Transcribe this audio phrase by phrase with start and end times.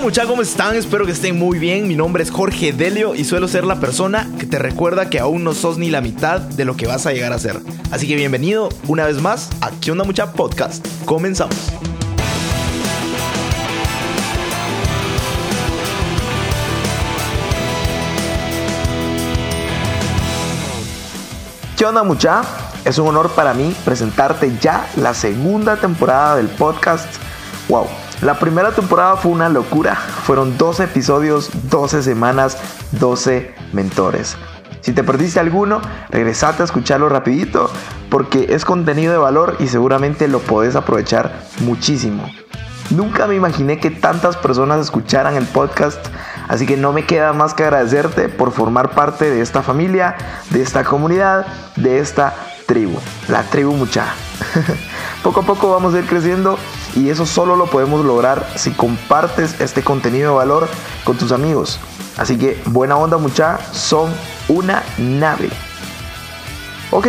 [0.00, 0.30] muchachos?
[0.30, 0.74] ¿Cómo están?
[0.74, 1.86] Espero que estén muy bien.
[1.86, 5.44] Mi nombre es Jorge Delio y suelo ser la persona que te recuerda que aún
[5.44, 7.60] no sos ni la mitad de lo que vas a llegar a ser.
[7.90, 10.84] Así que bienvenido una vez más a ¿Qué onda mucha podcast?
[11.04, 11.56] Comenzamos.
[21.76, 22.42] ¿Qué onda mucha?
[22.84, 27.06] Es un honor para mí presentarte ya la segunda temporada del podcast.
[27.68, 27.86] Wow,
[28.20, 29.94] la primera temporada fue una locura.
[29.94, 32.58] Fueron 12 episodios, 12 semanas,
[32.92, 34.36] 12 mentores.
[34.82, 37.70] Si te perdiste alguno, regresate a escucharlo rapidito
[38.10, 42.30] porque es contenido de valor y seguramente lo podés aprovechar muchísimo.
[42.90, 46.06] Nunca me imaginé que tantas personas escucharan el podcast,
[46.48, 50.16] así que no me queda más que agradecerte por formar parte de esta familia,
[50.50, 52.34] de esta comunidad, de esta
[52.66, 54.04] tribu, la tribu mucha.
[55.22, 56.58] poco a poco vamos a ir creciendo
[56.96, 60.68] y eso solo lo podemos lograr si compartes este contenido de valor
[61.04, 61.80] con tus amigos.
[62.16, 64.12] Así que buena onda mucha, son
[64.48, 65.50] una nave.
[66.90, 67.08] Ok,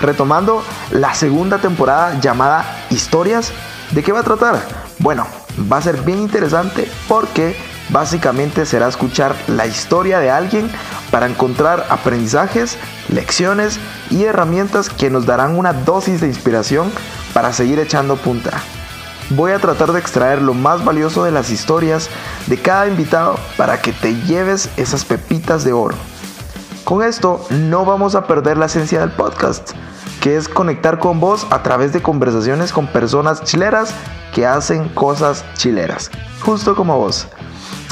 [0.00, 3.52] retomando la segunda temporada llamada Historias,
[3.90, 4.60] ¿de qué va a tratar?
[4.98, 5.26] Bueno,
[5.70, 7.56] va a ser bien interesante porque
[7.90, 10.70] básicamente será escuchar la historia de alguien
[11.10, 13.78] para encontrar aprendizajes, lecciones
[14.10, 16.90] y herramientas que nos darán una dosis de inspiración
[17.32, 18.62] para seguir echando punta.
[19.30, 22.08] Voy a tratar de extraer lo más valioso de las historias
[22.46, 25.96] de cada invitado para que te lleves esas pepitas de oro.
[26.84, 29.72] Con esto no vamos a perder la esencia del podcast,
[30.20, 33.92] que es conectar con vos a través de conversaciones con personas chileras
[34.32, 37.26] que hacen cosas chileras, justo como vos.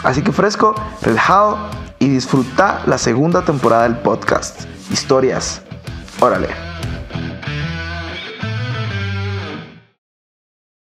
[0.05, 1.59] Así que fresco, relajado
[1.99, 4.61] y disfruta la segunda temporada del podcast.
[4.91, 5.63] Historias.
[6.21, 6.74] Órale.